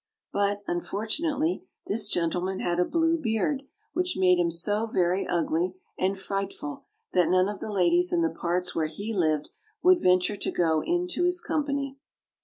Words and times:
But, 0.33 0.63
unfortunately, 0.65 1.63
this 1.85 2.09
gentleman 2.09 2.59
had 2.59 2.79
a 2.79 2.85
blue 2.85 3.19
beard, 3.21 3.61
which 3.93 4.17
made 4.17 4.39
him 4.39 4.49
so 4.49 4.87
very 4.87 5.27
ugly 5.27 5.75
and 5.95 6.17
frightful 6.17 6.85
that 7.13 7.29
none 7.29 7.47
of 7.47 7.59
the 7.59 7.71
ladies 7.71 8.11
in 8.11 8.23
the 8.23 8.31
parts 8.31 8.73
where 8.73 8.87
he 8.87 9.13
lived 9.13 9.51
would 9.83 10.01
venture 10.01 10.35
to 10.35 10.49
go 10.51 10.81
into 10.83 11.23
his 11.25 11.39
company. 11.39 11.99